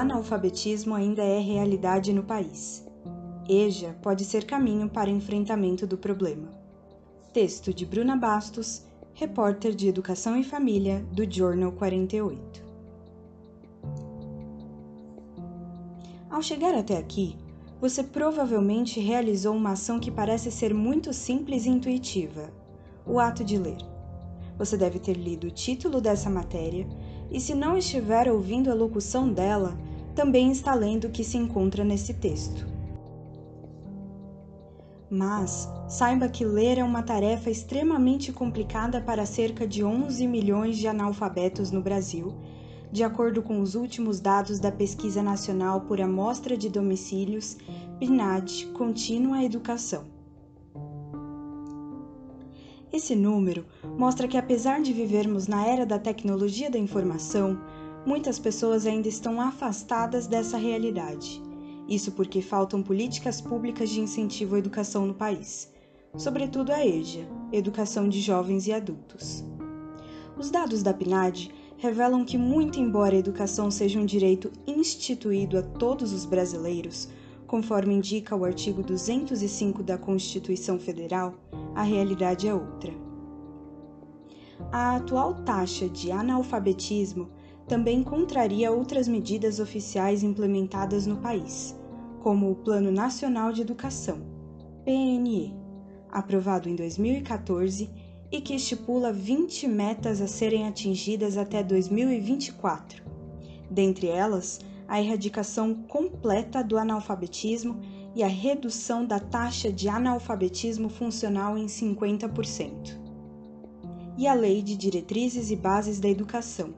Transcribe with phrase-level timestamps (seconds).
[0.00, 2.86] analfabetismo ainda é realidade no país.
[3.48, 6.48] EJA pode ser caminho para enfrentamento do problema.
[7.32, 8.82] Texto de Bruna Bastos,
[9.14, 12.64] repórter de Educação e Família do Journal 48.
[16.28, 17.36] Ao chegar até aqui,
[17.80, 22.50] você provavelmente realizou uma ação que parece ser muito simples e intuitiva:
[23.06, 23.78] o ato de ler.
[24.58, 26.86] Você deve ter lido o título dessa matéria
[27.30, 29.76] e, se não estiver ouvindo a locução dela,
[30.14, 32.66] também está lendo o que se encontra nesse texto.
[35.10, 40.88] Mas saiba que ler é uma tarefa extremamente complicada para cerca de 11 milhões de
[40.88, 42.34] analfabetos no Brasil,
[42.90, 47.56] de acordo com os últimos dados da Pesquisa Nacional por Amostra de Domicílios,
[48.00, 50.15] PNAD Contínua Educação.
[52.96, 53.66] Esse número
[53.98, 57.60] mostra que, apesar de vivermos na era da tecnologia da informação,
[58.06, 61.42] muitas pessoas ainda estão afastadas dessa realidade.
[61.86, 65.70] Isso porque faltam políticas públicas de incentivo à educação no país,
[66.16, 69.44] sobretudo a EJA, Educação de Jovens e Adultos.
[70.38, 75.62] Os dados da PNAD revelam que, muito embora a educação seja um direito instituído a
[75.62, 77.10] todos os brasileiros,
[77.46, 81.34] conforme indica o artigo 205 da Constituição Federal,
[81.74, 82.92] a realidade é outra.
[84.72, 87.28] A atual taxa de analfabetismo
[87.68, 91.78] também contraria outras medidas oficiais implementadas no país,
[92.20, 94.18] como o Plano Nacional de Educação,
[94.84, 95.54] PNE,
[96.10, 97.90] aprovado em 2014
[98.30, 103.04] e que estipula 20 metas a serem atingidas até 2024.
[103.70, 107.80] Dentre elas, a erradicação completa do analfabetismo
[108.14, 112.98] e a redução da taxa de analfabetismo funcional em 50%.
[114.16, 116.74] E a Lei de Diretrizes e Bases da Educação,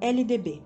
[0.00, 0.62] LDB,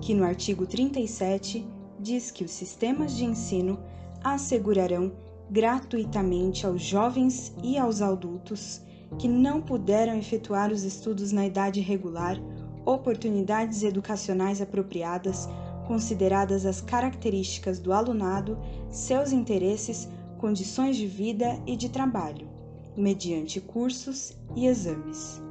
[0.00, 1.66] que no artigo 37
[1.98, 3.78] diz que os sistemas de ensino
[4.24, 5.12] assegurarão
[5.50, 8.80] gratuitamente aos jovens e aos adultos
[9.18, 12.40] que não puderam efetuar os estudos na idade regular
[12.86, 15.48] oportunidades educacionais apropriadas
[15.90, 18.56] consideradas as características do alunado,
[18.88, 20.08] seus interesses,
[20.38, 22.48] condições de vida e de trabalho,
[22.96, 25.42] mediante cursos e exames.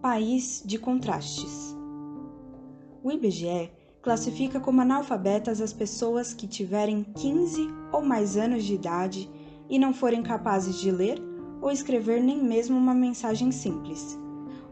[0.00, 1.76] País de contrastes.
[3.02, 3.70] O IBGE
[4.00, 9.30] classifica como analfabetas as pessoas que tiverem 15 ou mais anos de idade
[9.68, 11.22] e não forem capazes de ler
[11.60, 14.23] ou escrever nem mesmo uma mensagem simples.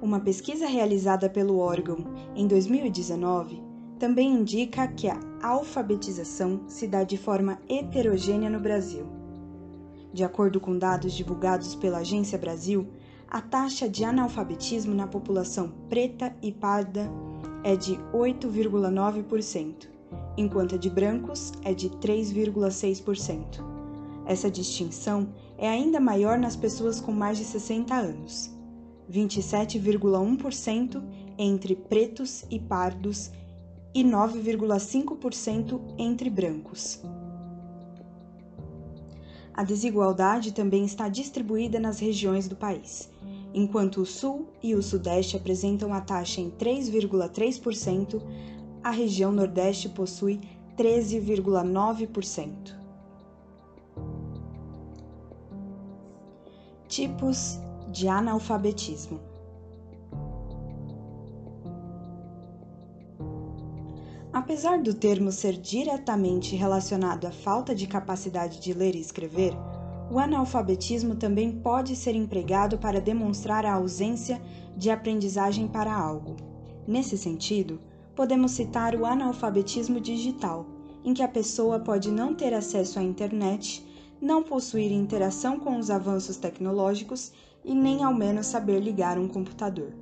[0.03, 1.99] Uma pesquisa realizada pelo órgão
[2.35, 3.63] em 2019
[4.01, 9.07] também indica que a alfabetização se dá de forma heterogênea no Brasil.
[10.13, 12.89] De acordo com dados divulgados pela Agência Brasil,
[13.29, 17.09] a taxa de analfabetismo na população preta e parda
[17.63, 19.87] é de 8,9%,
[20.37, 23.65] enquanto a de brancos é de 3,6%.
[24.27, 28.62] Essa distinção é ainda maior nas pessoas com mais de 60 anos.
[29.11, 31.03] 27,1%
[31.39, 33.31] entre pretos e pardos
[33.95, 37.01] e 9,5% entre brancos.
[39.55, 43.11] A desigualdade também está distribuída nas regiões do país.
[43.55, 48.23] Enquanto o Sul e o Sudeste apresentam a taxa em 3,3%,
[48.83, 50.41] a região Nordeste possui
[50.77, 52.81] 13,9%.
[56.89, 57.62] Tipos
[57.93, 59.21] de analfabetismo.
[64.33, 69.55] Apesar do termo ser diretamente relacionado à falta de capacidade de ler e escrever,
[70.11, 74.41] o analfabetismo também pode ser empregado para demonstrar a ausência
[74.77, 76.37] de aprendizagem para algo.
[76.87, 77.79] Nesse sentido,
[78.17, 80.67] podemos citar o analfabetismo digital,
[81.05, 83.85] em que a pessoa pode não ter acesso à internet,
[84.23, 87.33] não possuir interação com os avanços tecnológicos
[87.65, 89.93] e nem ao menos saber ligar um computador.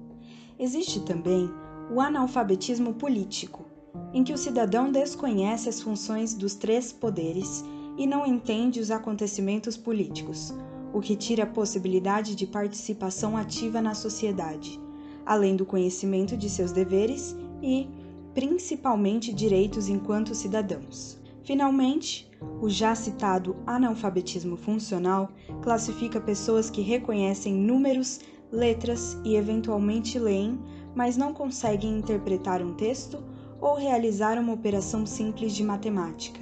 [0.59, 1.51] Existe também
[1.91, 3.65] o analfabetismo político,
[4.13, 7.65] em que o cidadão desconhece as funções dos três poderes
[7.97, 10.55] e não entende os acontecimentos políticos,
[10.93, 14.79] o que tira a possibilidade de participação ativa na sociedade,
[15.25, 17.89] além do conhecimento de seus deveres e,
[18.35, 21.20] principalmente, direitos enquanto cidadãos.
[21.45, 25.31] Finalmente, o já citado analfabetismo funcional
[25.63, 28.21] classifica pessoas que reconhecem números,
[28.53, 30.59] letras e eventualmente leem,
[30.95, 33.23] mas não conseguem interpretar um texto
[33.61, 36.41] ou realizar uma operação simples de matemática.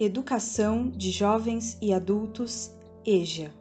[0.00, 2.72] Educação de Jovens e Adultos,
[3.04, 3.52] EJA.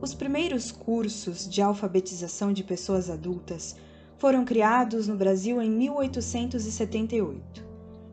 [0.00, 3.76] Os primeiros cursos de alfabetização de pessoas adultas
[4.24, 7.62] foram criados no Brasil em 1878.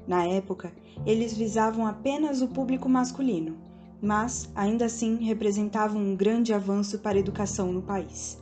[0.05, 0.73] Na época,
[1.05, 3.55] eles visavam apenas o público masculino,
[4.01, 8.37] mas ainda assim representavam um grande avanço para a educação no país.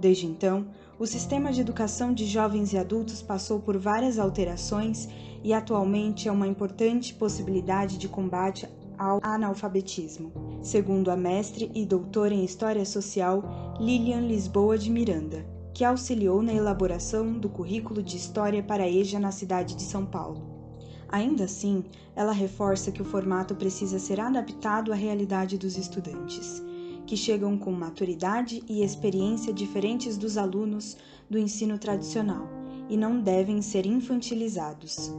[0.00, 0.66] Desde então,
[0.98, 5.06] o sistema de educação de jovens e adultos passou por várias alterações
[5.42, 8.66] e atualmente é uma importante possibilidade de combate
[8.96, 15.84] ao analfabetismo, segundo a mestre e doutora em História Social Lilian Lisboa de Miranda, que
[15.84, 20.40] auxiliou na elaboração do currículo de História para EJA na cidade de São Paulo.
[21.08, 21.84] Ainda assim,
[22.14, 26.62] ela reforça que o formato precisa ser adaptado à realidade dos estudantes,
[27.04, 30.96] que chegam com maturidade e experiência diferentes dos alunos
[31.28, 32.48] do ensino tradicional
[32.88, 35.12] e não devem ser infantilizados.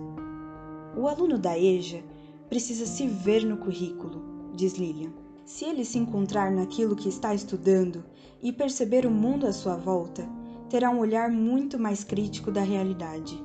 [0.97, 2.01] O aluno da EJA
[2.47, 4.23] precisa se ver no currículo,
[4.55, 5.11] diz Lilian.
[5.45, 8.05] Se ele se encontrar naquilo que está estudando
[8.41, 10.27] e perceber o mundo à sua volta,
[10.69, 13.41] terá um olhar muito mais crítico da realidade.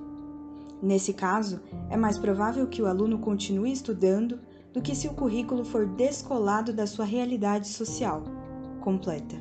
[0.83, 4.41] Nesse caso, é mais provável que o aluno continue estudando
[4.73, 8.23] do que se o currículo for descolado da sua realidade social.
[8.81, 9.37] Completa.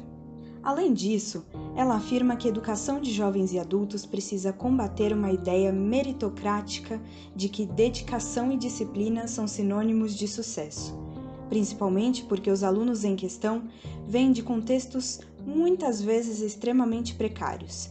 [0.61, 1.45] Além disso,
[1.75, 7.01] ela afirma que a educação de jovens e adultos precisa combater uma ideia meritocrática
[7.33, 10.99] de que dedicação e disciplina são sinônimos de sucesso,
[11.47, 13.63] principalmente porque os alunos em questão
[14.05, 17.89] vêm de contextos muitas vezes extremamente precários.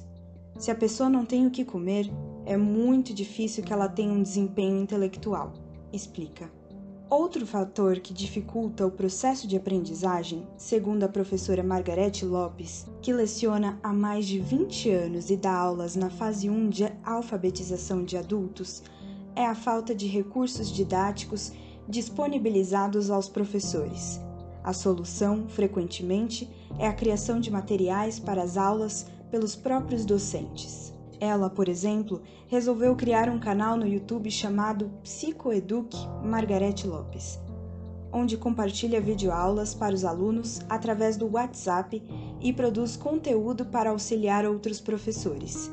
[0.58, 2.10] Se a pessoa não tem o que comer,
[2.46, 5.52] é muito difícil que ela tenha um desempenho intelectual,
[5.92, 6.50] explica.
[7.10, 13.78] Outro fator que dificulta o processo de aprendizagem, segundo a professora Margarete Lopes, que leciona
[13.82, 18.82] há mais de 20 anos e dá aulas na fase 1 de alfabetização de adultos,
[19.34, 21.52] é a falta de recursos didáticos
[21.88, 24.20] disponibilizados aos professores.
[24.62, 26.48] A solução, frequentemente,
[26.78, 30.92] é a criação de materiais para as aulas pelos próprios docentes.
[31.20, 37.40] Ela, por exemplo, resolveu criar um canal no YouTube chamado Psicoeduc Margarete Lopes,
[38.12, 42.02] onde compartilha videoaulas para os alunos através do WhatsApp
[42.40, 45.70] e produz conteúdo para auxiliar outros professores.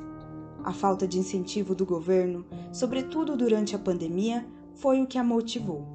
[0.63, 2.43] A falta de incentivo do governo,
[2.73, 5.94] sobretudo durante a pandemia, foi o que a motivou.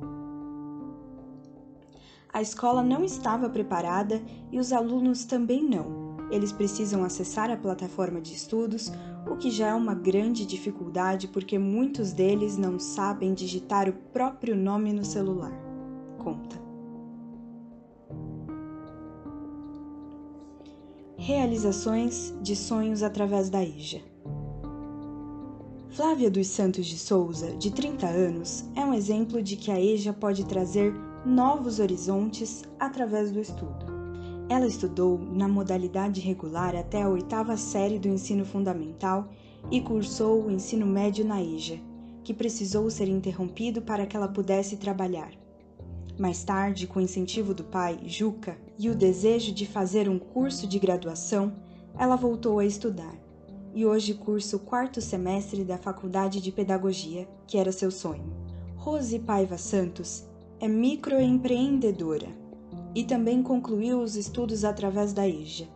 [2.33, 8.21] A escola não estava preparada e os alunos também não eles precisam acessar a plataforma
[8.21, 8.93] de estudos,
[9.29, 14.55] o que já é uma grande dificuldade porque muitos deles não sabem digitar o próprio
[14.55, 15.53] nome no celular.
[16.19, 16.61] Conta.
[21.17, 24.01] Realizações de sonhos através da IJA.
[25.91, 30.13] Flávia dos Santos de Souza, de 30 anos, é um exemplo de que a EJA
[30.13, 30.95] pode trazer
[31.25, 33.87] novos horizontes através do estudo.
[34.49, 39.29] Ela estudou na modalidade regular até a oitava série do ensino fundamental
[39.71, 41.79] e cursou o ensino médio na EJA,
[42.25, 45.31] que precisou ser interrompido para que ela pudesse trabalhar.
[46.19, 50.67] Mais tarde, com o incentivo do pai, Juca, e o desejo de fazer um curso
[50.67, 51.53] de graduação,
[51.99, 53.15] ela voltou a estudar
[53.75, 58.25] e hoje cursa o quarto semestre da Faculdade de Pedagogia, que era seu sonho.
[58.77, 60.29] Rose Paiva Santos
[60.63, 62.29] é microempreendedora
[62.95, 65.67] e também concluiu os estudos através da EJA.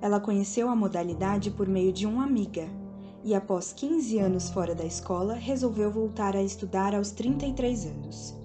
[0.00, 2.68] Ela conheceu a modalidade por meio de uma amiga
[3.24, 8.36] e, após 15 anos fora da escola, resolveu voltar a estudar aos 33 anos.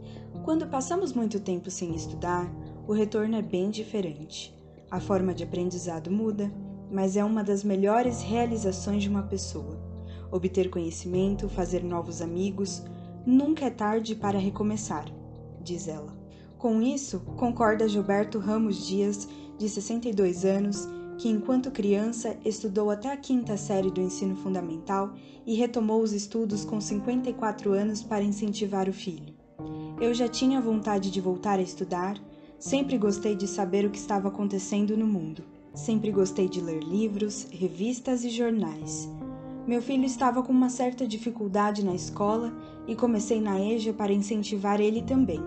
[0.43, 2.51] Quando passamos muito tempo sem estudar,
[2.87, 4.51] o retorno é bem diferente.
[4.89, 6.51] A forma de aprendizado muda,
[6.91, 9.79] mas é uma das melhores realizações de uma pessoa.
[10.31, 12.83] Obter conhecimento, fazer novos amigos,
[13.27, 15.05] nunca é tarde para recomeçar,
[15.63, 16.13] diz ela.
[16.57, 19.27] Com isso, concorda Gilberto Ramos Dias,
[19.57, 25.13] de 62 anos, que enquanto criança estudou até a quinta série do ensino fundamental
[25.45, 29.33] e retomou os estudos com 54 anos para incentivar o filho.
[30.01, 32.17] Eu já tinha vontade de voltar a estudar,
[32.57, 35.43] sempre gostei de saber o que estava acontecendo no mundo.
[35.73, 39.09] Sempre gostei de ler livros, revistas e jornais.
[39.65, 42.53] Meu filho estava com uma certa dificuldade na escola
[42.85, 45.39] e comecei na EJA para incentivar ele também.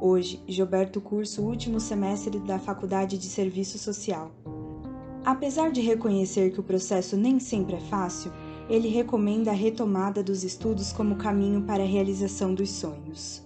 [0.00, 4.30] Hoje, Gilberto cursa o último semestre da Faculdade de Serviço Social.
[5.22, 8.32] Apesar de reconhecer que o processo nem sempre é fácil,
[8.66, 13.42] ele recomenda a retomada dos estudos como caminho para a realização dos sonhos.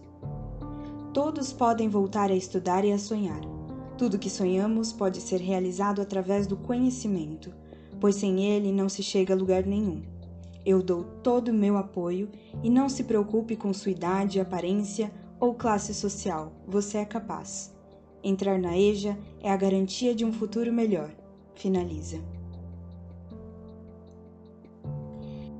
[1.12, 3.40] Todos podem voltar a estudar e a sonhar.
[3.98, 7.52] Tudo que sonhamos pode ser realizado através do conhecimento,
[8.00, 10.02] pois sem ele não se chega a lugar nenhum.
[10.64, 12.28] Eu dou todo o meu apoio
[12.62, 17.74] e não se preocupe com sua idade, aparência ou classe social, você é capaz.
[18.22, 21.10] Entrar na EJA é a garantia de um futuro melhor.
[21.54, 22.20] Finaliza.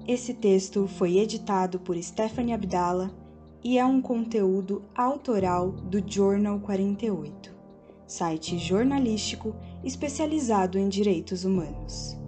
[0.06, 3.10] Esse texto foi editado por Stephanie Abdala
[3.62, 7.54] e é um conteúdo autoral do Journal 48,
[8.06, 9.54] site jornalístico
[9.84, 12.19] especializado em direitos humanos.